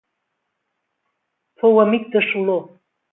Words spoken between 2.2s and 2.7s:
Soló.